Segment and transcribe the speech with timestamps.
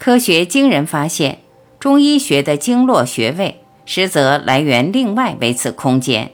[0.00, 1.40] 科学惊人发现，
[1.78, 6.32] 中医学的经络穴位，实则来源另外维次空间。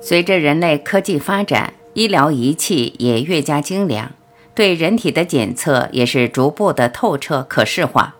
[0.00, 4.12] 随着人类科技发展，医疗仪器也越加精良，
[4.54, 8.16] 对人体的检测也是逐步的透彻可视化。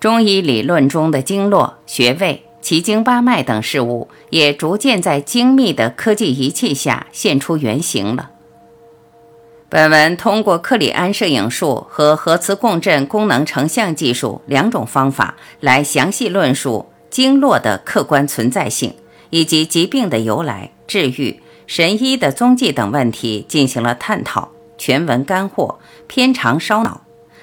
[0.00, 8.30] 中医理论中的经络、穴位、奇经八脉等事物，也逐渐在精密的科技仪器下现出原形了。
[9.68, 18.94] 本文通过克里安摄影术和核磁共振功能成像技术两种方法，来详细论述经络的客观存在性。
[19.32, 27.02] 以及疾病的由来、治愈、神医的踪迹等问题进行了探讨，全文干货，偏长烧脑，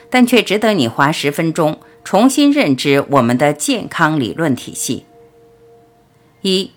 [0.09, 5.03] 但却值得你花十分钟重新认知我们的健康理论体系。
[6.39, 6.71] 一，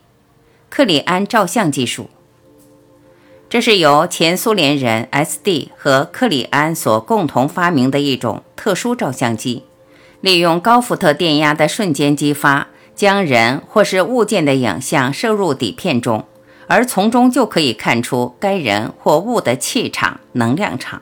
[0.69, 2.11] 克里安照相技术，
[3.49, 5.71] 这是由前苏联人 S.D.
[5.77, 9.63] 和克里安所共同发明的一种特殊照相机，
[10.21, 12.67] 利用高伏特电压的瞬间激发。
[12.97, 16.25] 将人或是物件的影像摄入底片中，
[16.67, 21.01] 而从中就可以看出该人或物的气场、能量场。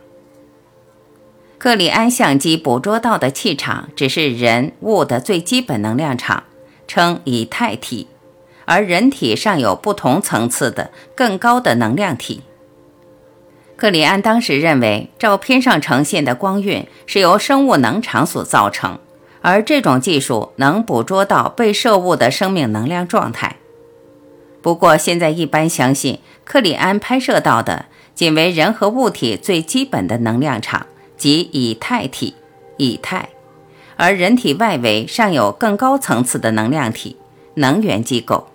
[1.59, 6.45] 克里安相机捕捉到的气场只是人物的最基本能量场，
[6.87, 8.07] 称以太体，
[8.65, 12.43] 而人体尚有不同层次的更高的能量体。
[13.77, 18.99] 克里安当时认为，照片上呈现的光晕是由生物能场所造成。
[19.41, 23.57] 而这种技术能捕捉到被摄物的生命能量状态。
[24.61, 27.87] 不过，现在一般相信克里安拍摄到的
[28.17, 30.87] 仅为人和物体最基本的能量场，
[31.19, 32.35] 即以太体、
[32.79, 33.29] 以太，
[33.97, 37.17] 而人体外围尚有更高层次的能量体、
[37.55, 38.47] 能源机构。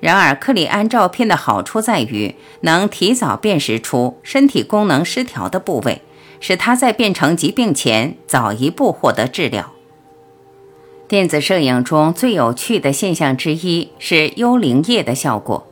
[0.00, 6.02] 然而，克里安照片的好处在于能提早辨识出身体功能失调的部位，
[6.38, 9.72] 使它在变成疾病前早一步获得治疗。
[11.08, 15.66] 电子摄影中最有趣的现象之一是幽灵液的效果。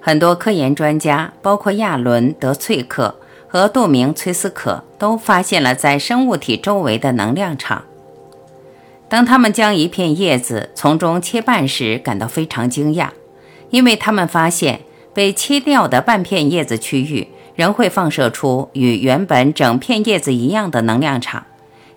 [0.00, 3.14] 很多科研专家，包括亚伦·德翠克
[3.54, 7.84] 和杜明·崔斯可，都发现了在生物体周围的能量场。
[9.08, 13.10] 当他们将一片叶子从中切半时，感到非常惊讶，
[13.70, 14.80] 因为他们发现
[15.14, 21.46] 被切掉的半片叶子区域仍会放射出与原本整片叶子一样的能量场。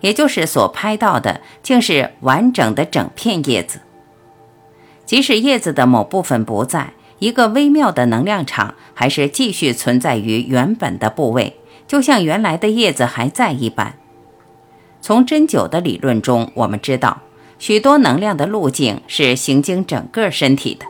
[0.02, 3.80] 也就是所拍到的，竟是完整的整片叶子。
[5.08, 11.58] 即使叶子的某部分不在，一个微妙的能量场还是继续存在于原本的部位，
[11.88, 13.96] 就像原来的叶子还在一般。
[15.02, 17.22] 从针灸的理论中，我们知道
[17.60, 20.86] 许多能量的路径是行经整个身体的。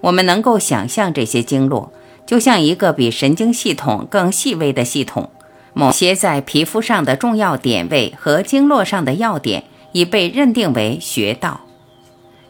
[0.00, 1.92] 我们能够想象这些经络，
[2.26, 5.30] 就像一个比神经系统更细微的系统。
[5.74, 11.60] 某些在皮肤上的重要点位和经络上的要点已被认定为穴道，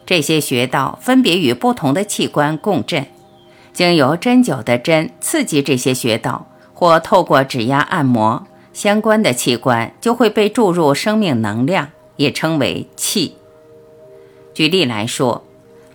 [0.05, 3.05] 这些穴道分别与不同的器官共振，
[3.73, 13.35] 经由针灸的针刺激这些穴道，或透过指压按摩，相关的器官就会被注入生命能量，也称为气。
[14.53, 15.43] 举例来说，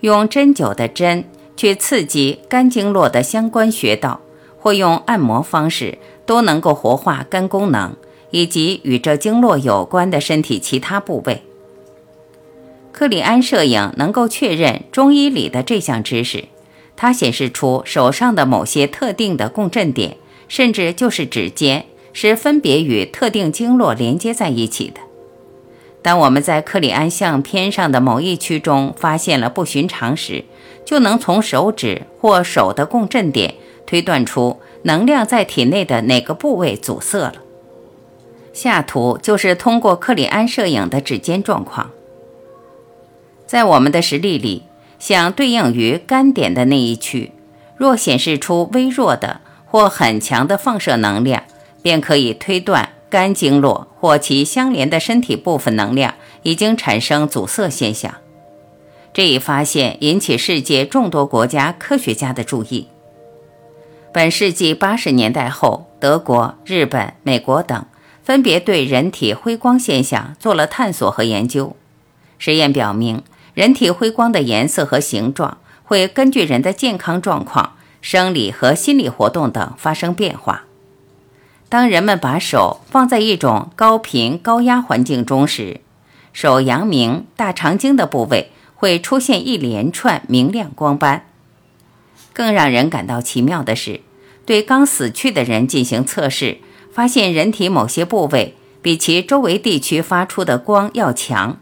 [0.01, 1.25] 用针灸的针
[1.55, 4.19] 去刺激肝经络的相关穴道，
[4.57, 5.97] 或用按摩方式。
[6.29, 7.95] 都能够活化肝功能
[8.29, 11.41] 以及与这经络有关的身体其他部位。
[12.91, 16.45] 克里安摄影能够确认中医里的这项知识，
[16.95, 20.17] 它显示出手上的某些特定的共振点，
[20.47, 24.99] 甚至就是指尖，是分别与特定经络连接在一起的。
[26.01, 30.45] 当我们在克里安相片上的某一区中发现了不寻常时，
[30.85, 33.55] 就能从手指或手的共振点
[33.85, 34.57] 推断出。
[34.83, 37.33] 能量在体内的哪个部位阻塞了？
[38.53, 41.91] 下图就是通过克里安摄影的指尖状况。
[43.49, 44.61] 在我们的实例里，
[44.99, 47.31] 相对应于肝点的那一区，
[47.77, 51.41] 若显示出微弱的或很强的放射能量，
[51.81, 56.13] 便可以推断肝经络或其相连的身体部分能量
[56.43, 58.13] 已经产生阻塞现象。
[59.11, 62.87] 这一发现引起世界众多国家科学家的注意。
[64.13, 67.83] 本世纪八十年代后，德国、日本、美国等
[68.21, 71.75] 分别对人体辉光现象做了探索和研究。
[72.37, 73.23] 实验表明，
[73.53, 80.65] 人体辉光的颜色和形状会根据人的健康状况、生理和心理活动等发生变化。
[81.67, 85.81] 当人们把手放在一种高频高压环境中时，
[86.33, 91.25] 手阳明、大肠经的部位会出现一连串明亮光斑。
[92.33, 94.01] 更让人感到奇妙的是，
[94.45, 96.59] 对刚死去的人进行测试，
[96.91, 101.59] 发现人体某些部位比其周围地区发出的光要强，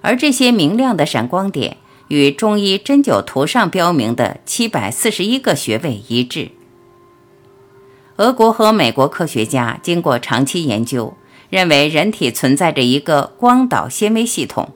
[0.00, 1.76] 而这些明亮的闪光点
[2.08, 6.50] 与中医针灸图上标明的七百四十一个穴位一致。
[8.16, 11.14] 俄国和美国科学家经过长期研究。
[11.48, 14.72] 认为人体存在着一个光导纤维系统，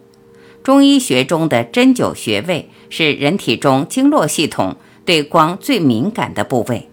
[0.63, 6.89] 中医学中的针灸穴位是人体中经络系统对光最敏感的部位。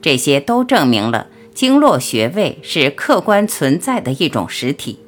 [0.00, 4.98] 这些都证明了经络穴位是客观存在的一种实体。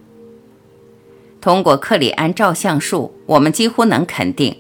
[1.41, 4.57] 通过克里安照相术，我们几乎能肯定，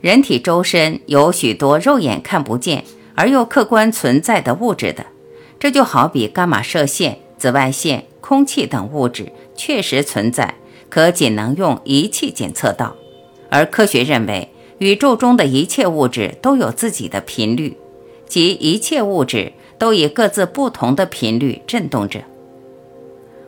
[0.00, 2.84] 人体周身有许多肉眼看不见
[3.14, 5.06] 而又客观存在的物质的。
[5.58, 8.04] 这就好比伽马射线、紫外线。
[8.22, 10.54] 空气等物质确实存在，
[10.88, 12.94] 可仅能用仪器检测到。
[13.50, 14.48] 而科学认为，
[14.78, 17.76] 宇宙中的一切物质都有自己的频率，
[18.26, 22.22] 即一切物质都以各自不同的频率振动着。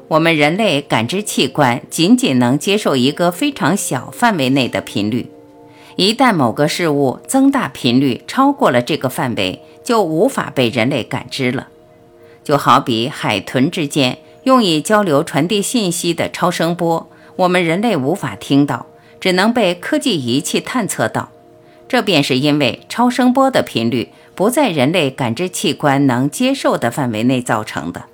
[0.08, 5.30] 我们人类感知器官仅仅能接受一个非常小范围内的频率，
[5.96, 11.68] 一旦某个事物增大频率超过了这个范围，就无法被人类感知了。
[12.42, 14.18] 就好比海豚之间。
[14.44, 18.84] 用以交流、传递信息的超声波，我们人类无法听到，
[19.18, 21.30] 只能被科技仪器探测到。
[21.88, 28.04] 这便是因为超声波的频率不在人类感知器官能接受的范围内造成的。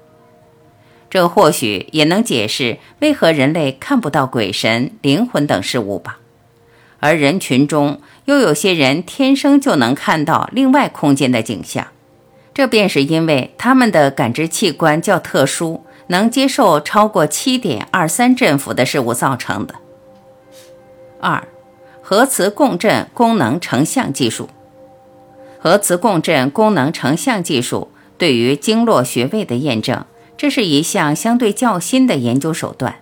[1.10, 6.20] 这或许也能解释为何人类看不到鬼神、灵魂等事物吧。
[7.00, 11.88] 而人群中又有些人天生就能看到另外空间的景象，
[12.54, 15.84] 这便是因为他们的感知器官较特殊。
[16.10, 19.76] 能接受超过七点二三振幅的事物造成的。
[21.20, 21.46] 二，
[22.02, 24.48] 核磁共振功能成像技术。
[25.60, 30.04] 核磁共振功能成像技术对于经络穴位的验证，
[30.40, 33.00] 这是一项相对较新的研究手段。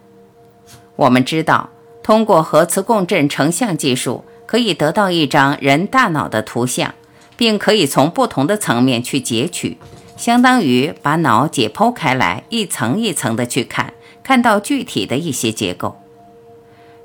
[0.96, 1.70] 我们知道，
[2.02, 6.96] 通过核磁共振成像技术，可以得到一张人大脑的图像，
[7.36, 9.78] 并可以从不同的层面去截取。
[10.16, 13.94] 相当于把脑解剖开来，一层一层的去看，
[14.24, 15.96] 看到具体的一些结构，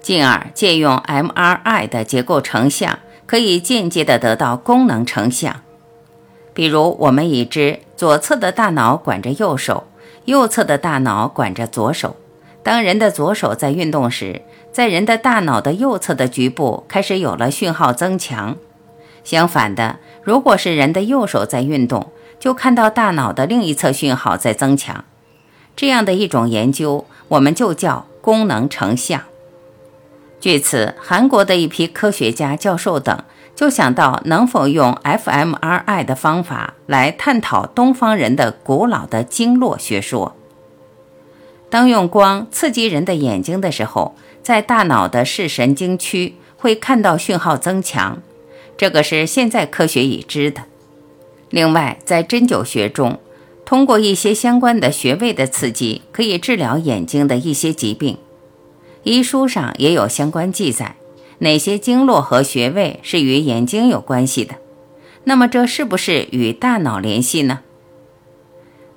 [0.01, 2.97] 进而借用 MRI 的结构成像，
[3.27, 5.61] 可以间接的得到功能成像。
[6.55, 9.83] 比如，我们已知左侧的大脑管着右手，
[10.25, 12.15] 右侧的大脑管着左手。
[12.61, 14.41] 当人的左手在运动时，
[14.71, 18.55] 在人的大脑的右侧的局部开始有了讯号增强。
[19.23, 25.03] 相反的，如果是人的右手在运动，就看到大脑的另一侧讯号在增强，
[25.75, 29.21] 这样的一种研究，我们就叫功能成像。
[30.39, 33.17] 据此，韩国的一批科学家、教授等
[33.55, 40.35] 就想到能否用 fMRI 的方法来探讨东方人的古老的经络学说。
[41.69, 48.21] 当用光刺激人的眼睛的时候，在大脑的视神经区会看到讯号增强，
[48.77, 50.63] 这个是现在科学已知的。
[51.49, 53.19] 另外，在针灸学中，
[53.65, 58.17] 通过一些相关的穴位的刺激，可以治疗眼睛的一些疾病。
[59.03, 60.95] 医书上也有相关记载，
[61.43, 64.55] 哪些经络和穴位是与眼睛有关系的？
[65.25, 67.59] 那么，这是不是与大脑联系呢？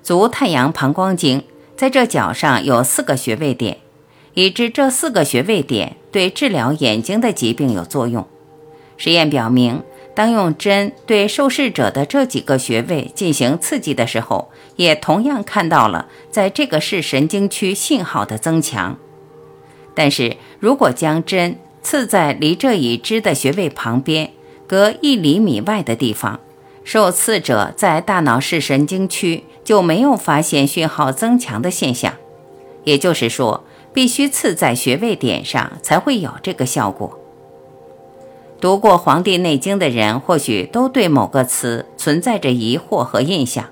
[0.01, 1.43] 足太阳膀胱经
[1.75, 3.79] 在这脚上有四个穴位点，
[4.33, 8.25] 已知这四个穴位点对治疗眼睛的疾病有作用。
[8.95, 9.83] 实验表明。
[10.15, 18.97] 当用针对受试者的这几个穴位进行刺激的时候，也同样看到了在这个视神经区信号的增强。
[19.93, 24.31] 但是如果将针刺在离这已知的穴位旁边，
[24.67, 26.41] 隔一厘米外的地方，
[26.83, 32.15] 受刺者在大脑视神经区就没有发现讯号增强的现象。
[32.83, 33.63] 也就是说，
[33.93, 37.17] 必须刺在穴位点上才会有这个效果。
[38.59, 43.63] 读过《黄帝内经》的人，或许都对某个词存在着疑惑和印象。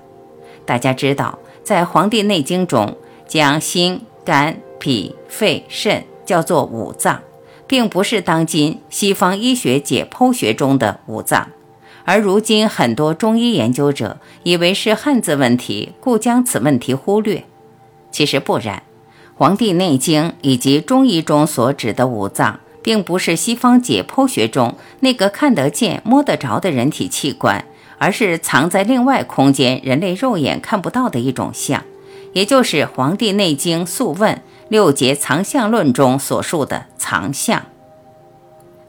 [0.64, 2.96] 大家知道，在《黄帝内经》中，
[3.28, 7.20] 将心、肝、脾、肺、肾叫做五脏，
[7.66, 11.48] 并不是当今西方医学解剖学中的五脏。
[12.04, 17.44] 而如今，很多中医研究者以为是汉字问题，故将此问题忽略。
[18.10, 18.78] 其实不然，
[19.34, 22.60] 《黄帝内经》以及中医中所指的五脏。
[22.86, 27.64] 并不是西方解剖学中那个看得见、摸得着的人体器官，
[27.98, 31.82] 而是藏在另外空间、人类肉眼看不到的一种象，
[32.32, 34.36] 也就是《黄帝内经·素问·
[34.68, 37.66] 六节藏象论中所述的藏象。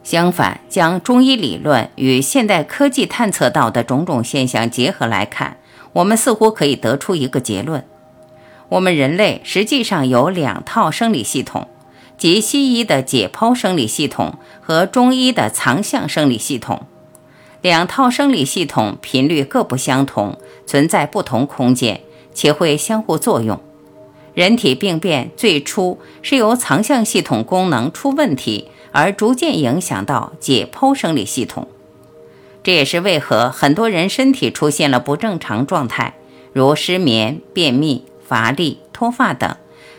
[0.04, 5.58] 相反，将中医理论与现代科技探测到的种种现象结合来看，
[5.94, 7.86] 我们似乎可以得出一个结论：
[8.70, 11.68] 我们人类实际上有两套生理系统，
[12.18, 16.88] 即西医的解剖生理系统和中医的藏象生理系统。
[17.62, 22.02] 两套生理系统频率各不相同，存在不同空间，
[22.34, 23.60] 且会相互作用。
[24.38, 28.70] 人体病变最初是由藏象系统功能出问题。
[28.92, 31.68] 而逐渐影响到解剖生理系统，
[32.64, 36.16] 这也是为何很多人身体出现了不正常状态，
[36.54, 39.56] 如失眠、便秘、乏力、脱发等。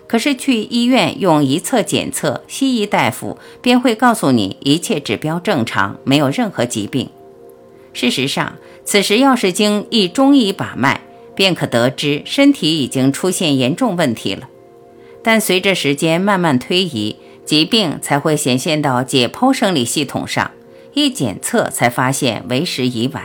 [0.09, 7.11] 可是去医院用一测检测，西医大夫便会告诉你一切指标正常，没有任何疾病。
[7.93, 8.55] 事实上，
[8.85, 11.03] 此时要是经一中医把脉，
[11.39, 14.49] 便可得知身体已经出现严重问题了。
[15.23, 17.15] 但随着时间慢慢推移，
[17.45, 20.51] 疾病才会显现到解剖生理系统上，
[20.95, 23.23] 一检测才发现为时已晚。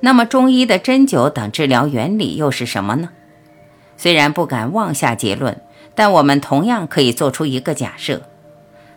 [0.00, 3.10] 那么，中医的针灸等治疗原理又是什么呢？
[3.98, 5.60] 虽然不敢妄下结论，
[5.94, 8.22] 但我们同样可以做出一个假设：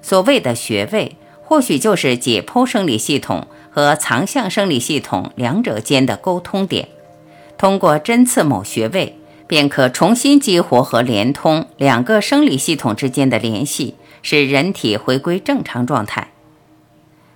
[0.01, 6.87] 所谓的穴位，或许就是解剖生理系统和藏象生理系统两者间的沟通点。
[7.57, 13.95] 通过针刺某穴位，便可重新激活和连通两个生理系统之间的联系。
[14.23, 16.31] 使人体回归正常状态。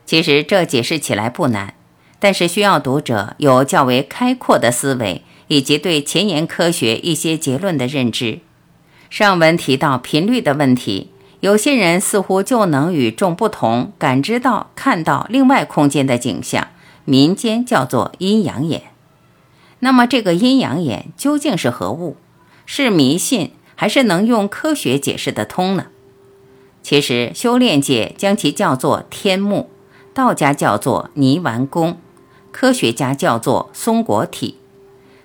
[0.05, 1.75] 其实这解释起来不难，
[2.19, 8.39] 但是需要读者有较为开阔的思维，以及对前沿科学一些结论的认知。
[9.09, 16.67] 上文提到频率的问题，有些人似乎就能与众不同，感知到、看到另外空间的景象，
[17.05, 18.90] 民间叫做阴阳眼。
[19.81, 22.15] 那么这个阴阳眼究竟是何物？
[22.65, 25.87] 是迷信，还是能用科学解释得通呢？
[26.81, 29.69] 其实，修炼界将其叫做天目，
[30.13, 31.97] 道家叫做泥丸宫，
[32.51, 34.57] 科学家叫做松果体。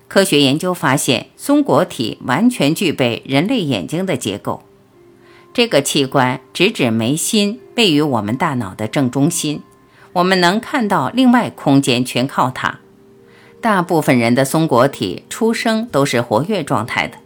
[0.07, 4.63] 科学研究发现，松果体完全具备人类眼睛的结构。
[5.53, 9.61] 这个器官直指眉心，位于我们大脑的正中心。
[10.13, 12.79] 我们能看到另外空间，全靠它。
[13.67, 17.17] 大部分人的松果体出生都是活跃状态的，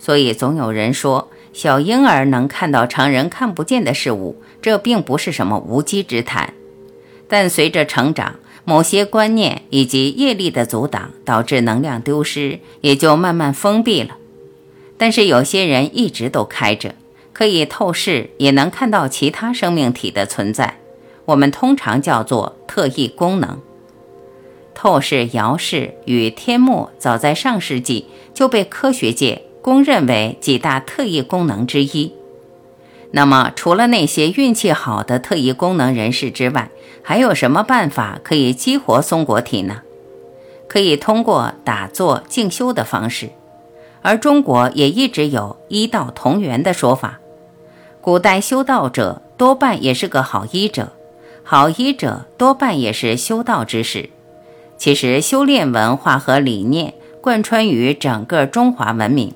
[0.00, 1.28] 所以总有人说。
[1.52, 6.52] 小婴儿能看到常人看不见的事物，这并不是什么无稽之谈。
[7.28, 14.16] 但随着成长，某些观念以及业力的阻挡，导致能量丢失，也就慢慢封闭了。
[14.98, 16.96] 但是有些人一直都开着，
[17.32, 20.78] 可以透视，也能看到其他生命体的存在。
[21.26, 23.60] 我们通常叫做特异功能。
[24.82, 29.42] 透视、遥视与天目，早在上世纪就被科学界。
[29.62, 32.12] 公认为几大特异功能之一。
[33.12, 36.68] 那么，除了那些运气好的特异功能人士之外，
[37.00, 39.82] 还有什么办法可以激活松果体呢？
[40.66, 43.30] 可以通过打坐静修的方式。
[44.00, 47.20] 而中国也一直有医道同源的说法。
[48.00, 50.90] 古代修道者多半也是个好医者，
[51.44, 54.10] 好医者多半也是修道之士。
[54.82, 59.32] 其实，修炼文化和理念贯穿于整个中华文明。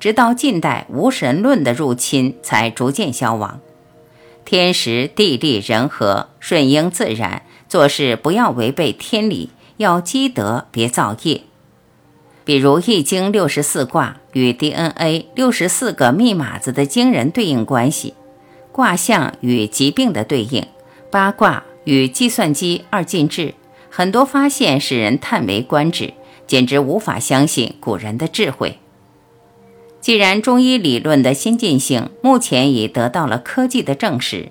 [0.00, 3.60] 直到近代无神论的入侵，才逐渐消亡。
[4.44, 11.42] 天时地利人和，顺应自然，做事不要违背天理，要积德别造业。
[12.44, 18.14] 比如《易经》六十四卦与 DNA 六十四个密码子的惊人对应关系，
[18.72, 20.66] 卦象与疾病的对应，
[21.08, 23.54] 八卦与计算机二进制，
[23.90, 26.14] 很多发现使人叹为观止，
[26.46, 28.78] 简直无法相信古人的智慧。
[30.00, 34.50] 既然中医理论的先进性目前已得到了科技的证实，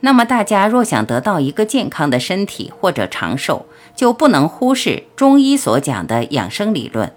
[0.00, 7.12] 那么大家若想得到一个健康的身体或者长寿，就不能忽视中医所讲的养生理论。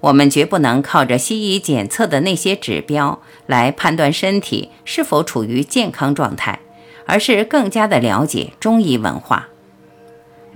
[0.00, 6.60] 我们绝不能靠着西医检测的那些指标来判断身体是否处于健康状态，
[7.06, 9.48] 而是更加的了解中医文化。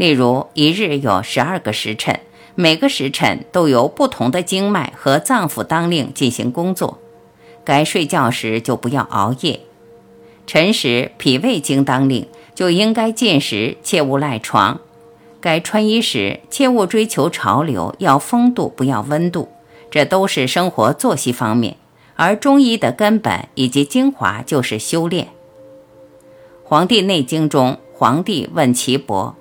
[0.00, 2.20] 例如，一日有十二个时辰。
[2.54, 6.98] 每个时辰都由不同的经脉和脏腑当令进行工作。
[7.64, 9.60] 该睡觉时就不要熬夜。
[10.46, 14.80] 辰时脾胃经当令，就应该进食，切勿赖床。
[15.38, 19.50] 该穿衣时切勿追求潮流，要风度不要温度。
[19.90, 21.76] 这都是生活作息方面。
[22.14, 25.26] 而中医的根本以及精华就是修炼。
[26.64, 29.36] 《黄帝内经》中，黄帝问岐伯。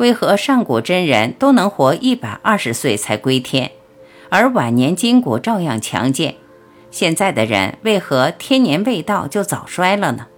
[0.00, 3.70] 为何上古真人都能活一百二十岁才归天，
[4.30, 6.36] 而晚年筋骨照样强健？
[6.90, 10.28] 现在的人为何天年未到就早衰了呢？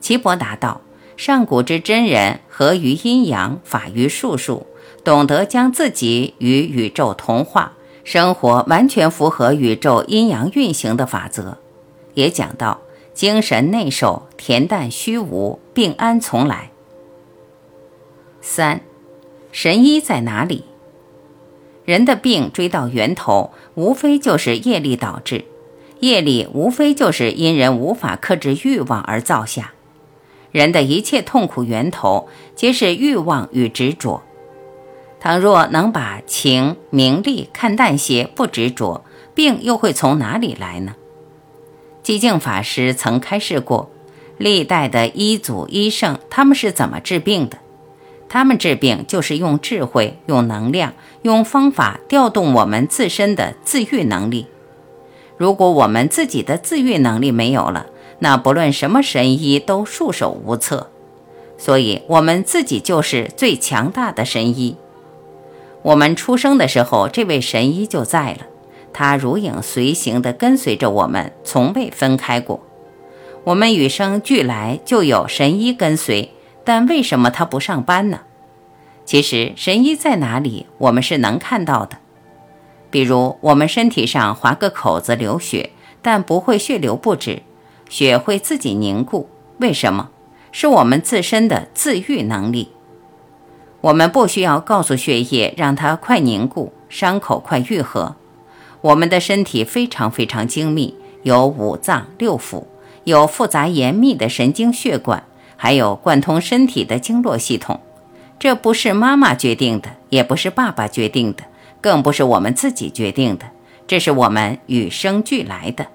[0.00, 0.80] 岐伯答道：
[1.16, 4.66] 上古之真人合于阴阳，法于术数，
[5.04, 11.58] 懂得将自己与宇宙同化，生活完全符合宇宙阴阳运行的法则。
[12.14, 12.80] 也讲到
[13.14, 16.71] 精神内守，恬淡虚无，病安从来。
[18.44, 18.80] 三，
[19.52, 20.64] 神医在哪里？
[21.84, 25.44] 人的病追到源头，无非就是业力导致，
[26.00, 29.74] 业力无非就是因人无法克制欲望而造下。
[30.50, 34.24] 人的一切痛苦源头，皆是欲望与执着。
[35.20, 39.04] 倘若能把情名利看淡些，不执着，
[39.36, 40.96] 病又会从哪里来呢？
[42.02, 43.88] 寂静法师曾开示过，
[44.36, 47.58] 历代的医祖医圣，他们是怎么治病的？
[48.32, 54.46] 他们治病就是用智慧、用能量、用方法调动我们自身的自愈能力。
[55.36, 57.88] 如果我们自己的自愈能力没有了，
[58.20, 60.88] 那不论什么神医都束手无策。
[61.58, 64.78] 所以，我们自己就是最强大的神医。
[65.82, 68.46] 我们出生的时候，这位神医就在了，
[68.94, 72.62] 他如影随形地跟随着我们，从未分开过。
[73.44, 76.30] 我们与生俱来就有神医跟随。
[76.64, 78.20] 但为什么他不上班呢？
[79.04, 81.98] 其实神医在哪里，我们是能看到的。
[82.90, 87.42] 比如我们身体上划个口子流血，但不会血流不止，
[87.88, 89.28] 血会自己凝固。
[89.58, 90.10] 为什么？
[90.52, 92.70] 是我们自身的自愈能力。
[93.80, 98.14] 我们不需要告诉血液让它快凝固，伤口快愈合。
[98.82, 102.64] 我们的身体非常非常精密，有五脏六腑，
[103.04, 105.24] 有复杂严密的神经血管。
[105.62, 107.78] 还有贯通身体的经络系统，
[108.40, 111.44] 这不是妈妈决定的，也不是爸爸决定的，
[111.80, 113.46] 更不是我们自己决定的，
[113.86, 115.86] 这是我们与生俱来的。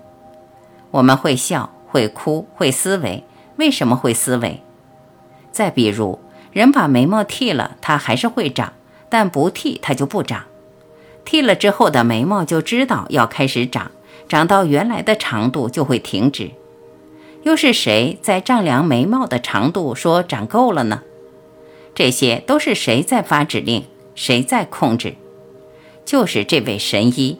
[0.92, 3.26] 我们会笑，会哭，会思维。
[3.58, 4.62] 为什么会思维？
[5.52, 6.18] 再比如，
[6.54, 8.70] 人把眉毛剃了，它还是会长；
[9.10, 10.46] 但不剃，它就不长。
[11.26, 13.91] 剃了之后的眉毛就知道要开始长，
[14.30, 16.52] 长到原来的长度就会停止。
[17.43, 21.02] 又是谁在丈量眉毛的长度，说长够了呢？
[21.95, 25.15] 这些都是谁在发指令，谁在控制？
[26.06, 27.39] 就是这位神医，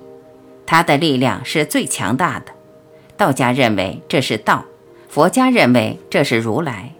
[0.66, 2.52] 他的力量是最强大的。
[3.16, 4.66] 道家认为这是道，
[5.10, 6.94] 佛家认为这是如来。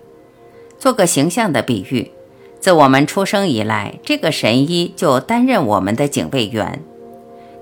[0.78, 2.12] 做个形象的比喻，
[2.60, 6.84] 自我们出生以来，这个神医就担任我们的警卫员，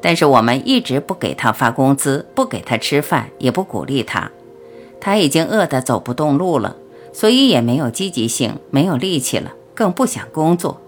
[0.01, 4.31] 但是我们一直不给他发工资，不给他吃饭，也不鼓励他。
[5.05, 6.77] 他已经饿得走不动路了，
[7.13, 10.81] 所以也没有积极性，没有力气了，更不想工作。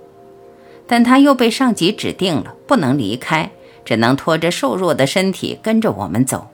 [0.87, 3.51] 但他又被上级指定了，不能离开，
[3.85, 6.47] 只能拖着瘦弱的身体跟着我们走。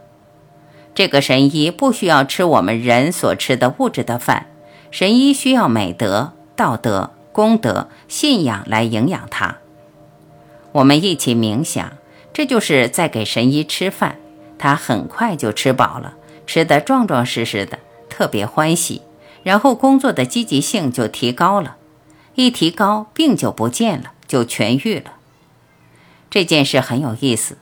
[0.93, 4.47] 这个神医不需要吃我们人所吃的物质的饭，
[4.91, 9.60] 神医需要美德、道德、功德、信仰来营养他。
[10.73, 11.93] 我们一起冥想，
[12.34, 14.17] 这就是在给神医吃饭，
[14.58, 16.15] 他很快就吃饱了。
[16.45, 17.79] 吃得壮壮实实的，
[18.10, 19.01] 特别欢喜，
[19.43, 21.77] 然后工作的积极性就提高了，
[22.36, 25.13] 一提高，病就不见了，就痊愈了。
[26.29, 27.58] 这件事很有意思，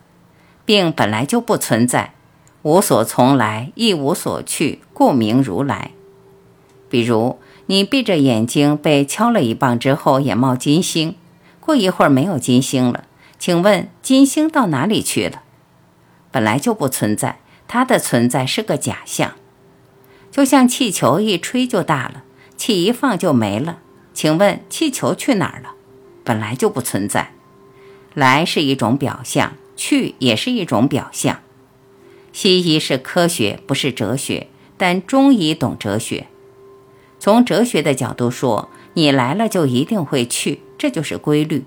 [0.63, 2.13] 病本来就不存在，
[2.61, 5.91] 无所从来，亦无所去，故名如来。
[6.89, 11.15] 比如你闭着眼睛被敲了一棒之后，眼冒金星，
[11.59, 13.03] 过一会儿没有金星了，
[13.37, 15.41] 请问金星到哪里去了？
[16.31, 17.40] 本来就不存在。
[17.73, 19.35] 它的存在是个假象，
[20.29, 22.23] 就像气球一吹就大了，
[22.57, 23.79] 气一放就没了。
[24.13, 25.75] 请问气球去哪儿了？
[26.25, 27.31] 本来就不存在。
[28.13, 31.39] 来是一种表象，去也是一种表象。
[32.33, 36.27] 西医是科学，不是哲学，但中医懂哲学。
[37.19, 41.63] 从哲学的角度说，你来了就一定会去，这就是规律。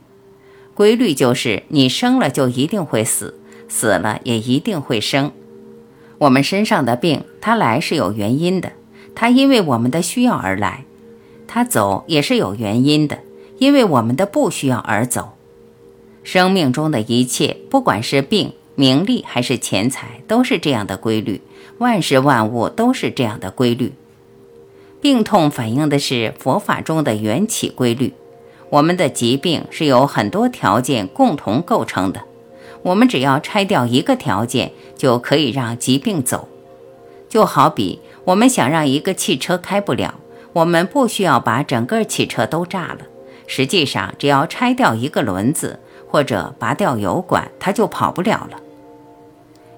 [0.74, 3.40] 规律就是你生了就一定会死，
[3.70, 5.32] 死了也一定会生。
[6.18, 8.72] 我们身上的病，它来是有原因的，
[9.14, 10.84] 它因为我们的需要而来；
[11.46, 13.18] 它走也是有原因的，
[13.58, 15.30] 因为我们的不需要而走。
[16.22, 21.40] 生命中的一切，不管是病、名利还是钱财，都是这样的规律。
[21.78, 23.92] 万事万物都是这样的规律。
[25.00, 28.14] 病痛反映的是佛法中的缘起规律。
[28.70, 32.22] 我们的疾病是由很多条件共同构成的。
[32.84, 36.48] 我们只要拆掉一个条件，就可以让疾病走。
[37.28, 40.14] 就好比我们想让一个汽车开不了，
[40.52, 42.98] 我们不需要把整个汽车都炸了。
[43.46, 48.58] 实际上，只要拆掉一个轮子或者拔掉油管，它就跑不了了。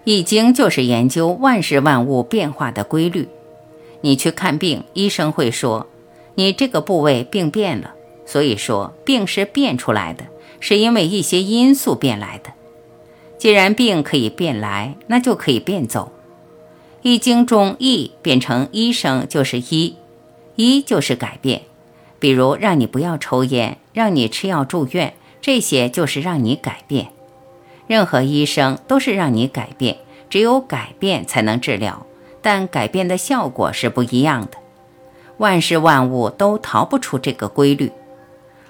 [0.05, 3.29] 易经就是研究万事万物变化的规律。
[4.03, 5.87] 你去看病，医生会说，
[6.35, 10.25] 你这个部位病变了，所以说病是变出来的，
[10.61, 12.51] 是因为一些因素变来的。
[13.39, 16.13] 既然病可以变来，那就可以变走。
[17.03, 19.97] 易经中易变成医生就是医，
[20.57, 21.63] 医就是改变。
[22.19, 27.09] 比如让你不要抽烟，让你吃药住院，这些就是让你改变。
[27.87, 29.99] 任何医生都是让你改变。
[30.29, 32.05] 只有改变才能治疗，
[32.43, 34.59] 但改变的效果是不一样的。
[35.37, 37.93] 万事万物都逃不出这个规律。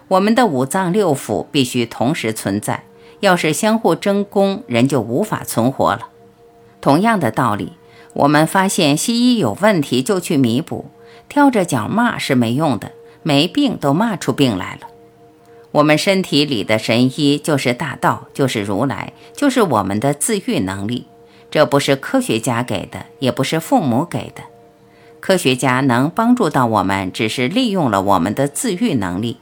[0.08, 2.84] 我们的五脏六腑必须同时存在，
[3.26, 6.08] 要是相互争功，人就无法存活了。
[6.80, 7.72] 同样的道理，
[8.12, 10.86] 我们发现西医有问题就去弥补，
[11.28, 12.92] 跳着脚骂是没用的，
[13.24, 14.86] 没病都骂出病来了。
[15.72, 21.06] 我们身体里的神医就是大道，就是如来，就是我们的自愈能力。
[21.50, 24.42] 这不是科学家给的，也不是父母给的。
[25.18, 29.38] 科学家能帮助到我们，只是利用了我们的自愈能力。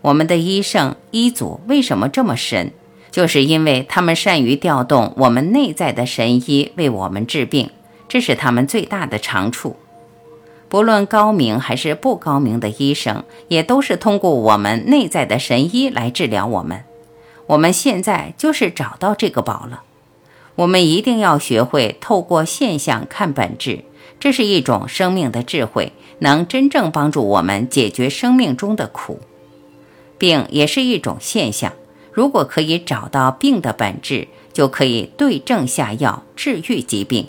[0.00, 2.72] 我们的医生、医祖为什么这么神？
[3.10, 7.70] 就是因为他们善于调动我们内在的神医为我们治病，
[8.08, 9.76] 这是他们最大的长处。
[10.68, 16.84] 不论高明还是不高明的医生，也都是通过我们内在的神医来治疗我们。
[17.46, 19.82] 我们现在就是找到这个宝了。
[20.54, 23.84] 我们一定要学会透过现象看本质，
[24.20, 29.18] 这是一种生命的智慧，能真正帮助我们解决生命中的苦。
[30.18, 31.72] 病也是一种现象，
[32.12, 37.28] 如果可以找到病的本质，就可以对症下药治愈疾病。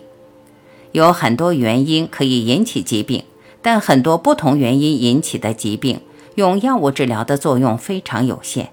[0.92, 3.24] 有很多原因可以引起疾病，
[3.62, 6.02] 但很多不同原因引起的疾病，
[6.36, 8.72] 用药物治疗的作用非常有限。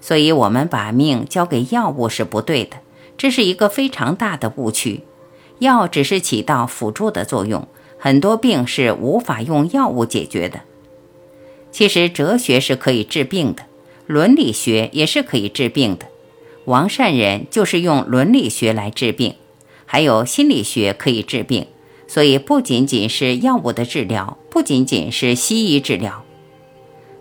[0.00, 2.78] 所以，我们把命交给药物是不对的。
[3.16, 5.02] 这是一个非常大的误区，
[5.58, 7.66] 药只是起到辅助的作用，
[7.98, 10.60] 很多病是无法用药物解决的。
[11.70, 13.64] 其实哲学是可以治病的，
[14.08, 16.06] 伦理学也是可以治病的。
[16.64, 19.34] 王善人就是用伦理学来治病，
[19.84, 21.66] 还有心理学可以治病，
[22.06, 26.24] 所以不仅仅是药物的治疗，不仅仅是西医治疗。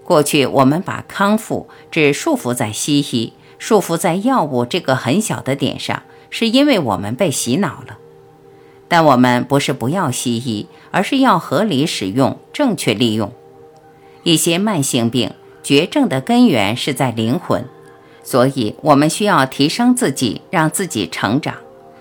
[0.06, 3.34] 过去我们把康复只束缚在西医。
[3.60, 7.98] 束缚在药物这个很小的点上，是因为我们被洗脑了。
[8.88, 13.34] 但我们不是不要西医，而是要合理使用、正确利用。
[14.22, 15.32] 一些慢性病
[15.68, 17.66] 绝症的根源是在灵魂，
[18.24, 21.56] 所以我们需要提升自己，让自己成长，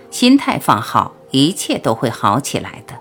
[0.09, 2.95] 心态放好，一切都会好起来的。